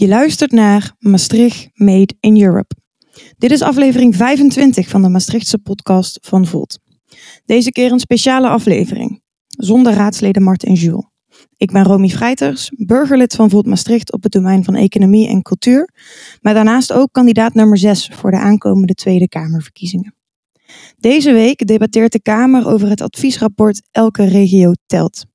[0.00, 2.74] Je luistert naar Maastricht Made in Europe.
[3.38, 6.78] Dit is aflevering 25 van de Maastrichtse podcast van Volt.
[7.44, 11.04] Deze keer een speciale aflevering, zonder raadsleden Mart en Jules.
[11.56, 15.90] Ik ben Romy Vrijters, burgerlid van Volt Maastricht op het domein van Economie en Cultuur,
[16.40, 20.14] maar daarnaast ook kandidaat nummer 6 voor de aankomende Tweede Kamerverkiezingen.
[20.98, 25.26] Deze week debatteert de Kamer over het adviesrapport Elke regio telt.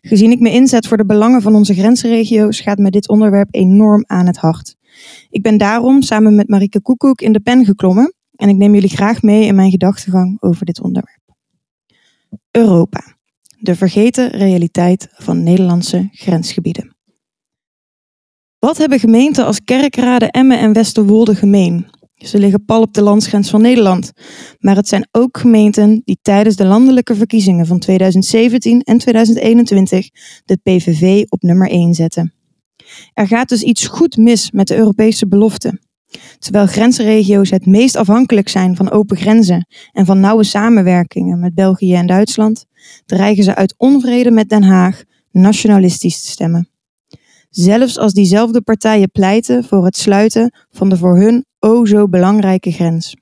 [0.00, 4.04] Gezien ik me inzet voor de belangen van onze grensregio's, gaat me dit onderwerp enorm
[4.06, 4.76] aan het hart.
[5.30, 8.88] Ik ben daarom samen met Marike Koekoek in de pen geklommen en ik neem jullie
[8.88, 11.22] graag mee in mijn gedachtegang over dit onderwerp.
[12.50, 13.16] Europa.
[13.58, 16.96] De vergeten realiteit van Nederlandse grensgebieden.
[18.58, 21.86] Wat hebben gemeenten als Kerkrade, Emmen en Westerwolde gemeen?
[22.14, 24.12] Ze liggen pal op de landsgrens van Nederland.
[24.58, 30.08] Maar het zijn ook gemeenten die tijdens de landelijke verkiezingen van 2017 en 2021
[30.44, 32.34] de PVV op nummer 1 zetten.
[33.12, 35.80] Er gaat dus iets goed mis met de Europese belofte.
[36.38, 41.94] Terwijl grensregio's het meest afhankelijk zijn van open grenzen en van nauwe samenwerkingen met België
[41.94, 42.64] en Duitsland,
[43.06, 46.68] dreigen ze uit onvrede met Den Haag nationalistisch te stemmen.
[47.50, 52.72] Zelfs als diezelfde partijen pleiten voor het sluiten van de voor hun o zo belangrijke
[52.72, 53.16] grens.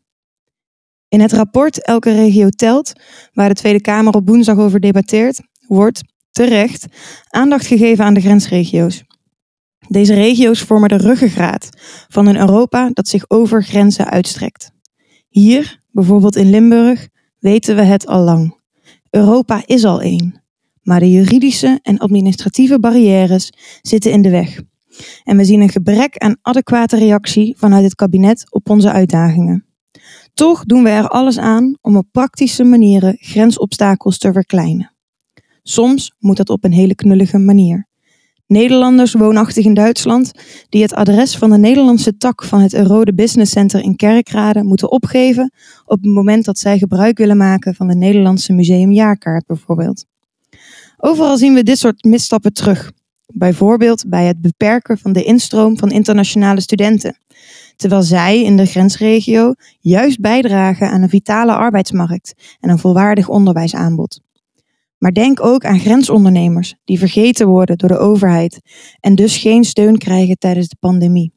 [1.09, 2.93] In het rapport Elke regio telt,
[3.33, 6.87] waar de Tweede Kamer op woensdag over debatteert, wordt terecht
[7.29, 9.05] aandacht gegeven aan de grensregio's.
[9.89, 11.69] Deze regio's vormen de ruggengraat
[12.09, 14.70] van een Europa dat zich over grenzen uitstrekt.
[15.29, 18.61] Hier, bijvoorbeeld in Limburg, weten we het al lang.
[19.11, 20.43] Europa is al één,
[20.83, 24.61] maar de juridische en administratieve barrières zitten in de weg.
[25.25, 29.67] En we zien een gebrek aan adequate reactie vanuit het kabinet op onze uitdagingen.
[30.35, 34.93] Toch doen we er alles aan om op praktische manieren grensobstakels te verkleinen.
[35.63, 37.91] Soms moet dat op een hele knullige manier.
[38.47, 40.33] Nederlanders woonachtig in Duitsland
[40.69, 44.91] die het adres van de Nederlandse tak van het Eurode Business Center in Kerkrade moeten
[44.91, 45.53] opgeven
[45.85, 50.05] op het moment dat zij gebruik willen maken van de Nederlandse museumjaarkaart bijvoorbeeld.
[50.97, 52.92] Overal zien we dit soort misstappen terug.
[53.35, 57.19] Bijvoorbeeld bij het beperken van de instroom van internationale studenten,
[57.77, 64.21] terwijl zij in de grensregio juist bijdragen aan een vitale arbeidsmarkt en een volwaardig onderwijsaanbod.
[64.98, 68.61] Maar denk ook aan grensondernemers die vergeten worden door de overheid
[69.01, 71.33] en dus geen steun krijgen tijdens de pandemie.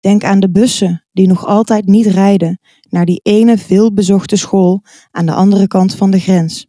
[0.00, 5.26] Denk aan de bussen die nog altijd niet rijden naar die ene veelbezochte school aan
[5.26, 6.66] de andere kant van de grens.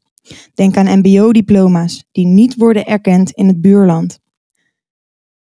[0.54, 4.20] Denk aan MBO-diploma's die niet worden erkend in het buurland.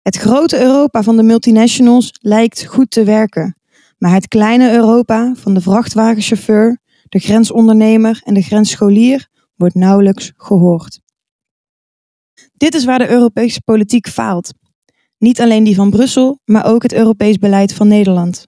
[0.02, 3.56] Het grote Europa van de multinationals lijkt goed te werken,
[3.98, 6.80] maar het kleine Europa van de vrachtwagenchauffeur,
[7.10, 11.00] de grensondernemer en de grensscholier wordt nauwelijks gehoord.
[12.54, 14.54] Dit is waar de Europese politiek faalt.
[15.18, 18.48] Niet alleen die van Brussel, maar ook het Europees beleid van Nederland.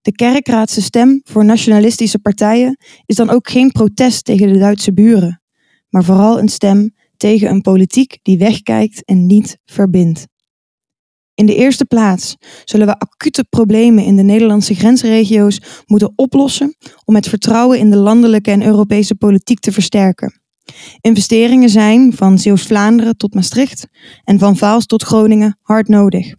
[0.00, 5.42] De kerkraadse stem voor nationalistische partijen is dan ook geen protest tegen de Duitse buren,
[5.88, 10.26] maar vooral een stem tegen een politiek die wegkijkt en niet verbindt.
[11.36, 17.14] In de eerste plaats zullen we acute problemen in de Nederlandse grensregio's moeten oplossen om
[17.14, 20.40] het vertrouwen in de landelijke en Europese politiek te versterken.
[21.00, 23.86] Investeringen zijn van Zeeuws-Vlaanderen tot Maastricht
[24.24, 26.34] en van Vaals tot Groningen hard nodig.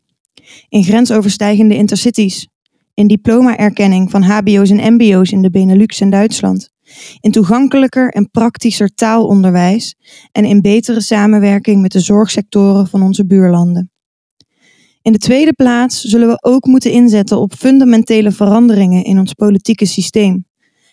[0.70, 2.48] In grensoverstijgende intercities,
[2.94, 6.70] in diploma-erkenning van HBO's en MBO's in de Benelux en Duitsland,
[7.20, 9.96] in toegankelijker en praktischer taalonderwijs
[10.32, 13.92] en in betere samenwerking met de zorgsectoren van onze buurlanden.
[15.02, 19.86] In de tweede plaats zullen we ook moeten inzetten op fundamentele veranderingen in ons politieke
[19.86, 20.46] systeem.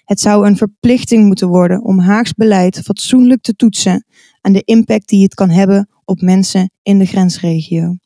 [0.04, 4.06] Het zou een verplichting moeten worden om Haags beleid fatsoenlijk te toetsen
[4.40, 7.96] aan de impact die het kan hebben op mensen in de grensregio.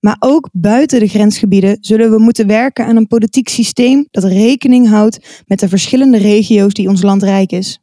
[0.00, 4.88] Maar ook buiten de grensgebieden zullen we moeten werken aan een politiek systeem dat rekening
[4.88, 7.80] houdt met de verschillende regio's die ons land rijk is.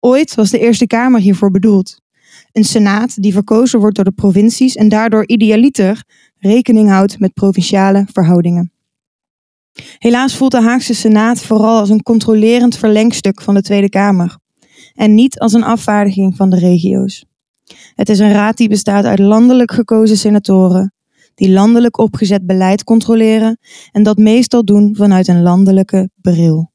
[0.00, 2.00] Ooit was de Eerste Kamer hiervoor bedoeld.
[2.56, 6.04] Een senaat die verkozen wordt door de provincies en daardoor idealiter
[6.38, 8.72] rekening houdt met provinciale verhoudingen.
[9.98, 14.38] Helaas voelt de Haagse Senaat vooral als een controlerend verlengstuk van de Tweede Kamer
[14.94, 17.24] en niet als een afvaardiging van de regio's.
[17.94, 20.94] Het is een raad die bestaat uit landelijk gekozen senatoren,
[21.34, 23.58] die landelijk opgezet beleid controleren
[23.92, 26.72] en dat meestal doen vanuit een landelijke bril.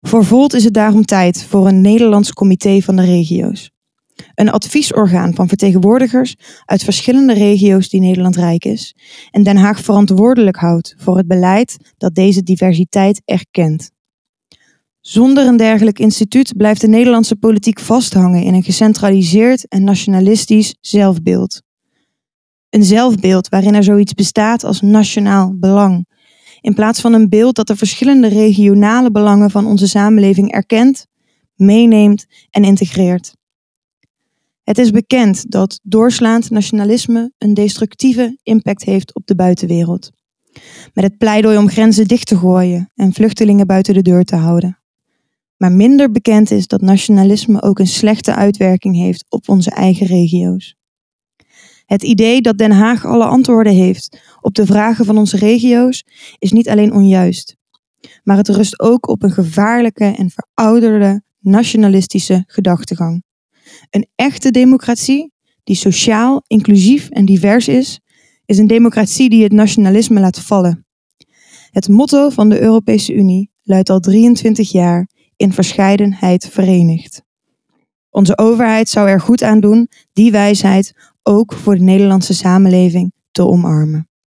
[0.00, 3.70] Voor is het daarom tijd voor een Nederlands comité van de regio's.
[4.34, 8.94] Een adviesorgaan van vertegenwoordigers uit verschillende regio's die Nederland rijk is
[9.30, 13.90] en Den Haag verantwoordelijk houdt voor het beleid dat deze diversiteit erkent.
[15.00, 21.62] Zonder een dergelijk instituut blijft de Nederlandse politiek vasthangen in een gecentraliseerd en nationalistisch zelfbeeld.
[22.70, 26.06] Een zelfbeeld waarin er zoiets bestaat als nationaal belang.
[26.60, 31.06] In plaats van een beeld dat de verschillende regionale belangen van onze samenleving erkent,
[31.54, 33.38] meeneemt en integreert.
[34.70, 40.10] Het is bekend dat doorslaand nationalisme een destructieve impact heeft op de buitenwereld.
[40.94, 44.78] Met het pleidooi om grenzen dicht te gooien en vluchtelingen buiten de deur te houden.
[45.56, 50.74] Maar minder bekend is dat nationalisme ook een slechte uitwerking heeft op onze eigen regio's.
[51.86, 56.04] Het idee dat Den Haag alle antwoorden heeft op de vragen van onze regio's
[56.38, 57.56] is niet alleen onjuist,
[58.22, 63.28] maar het rust ook op een gevaarlijke en verouderde nationalistische gedachtegang.
[63.90, 65.32] Een echte democratie
[65.64, 68.00] die sociaal, inclusief en divers is,
[68.44, 70.86] is een democratie die het nationalisme laat vallen.
[71.70, 77.22] Het motto van de Europese Unie luidt al 23 jaar in verscheidenheid verenigd.
[78.10, 80.92] Onze overheid zou er goed aan doen die wijsheid
[81.22, 84.09] ook voor de Nederlandse samenleving te omarmen.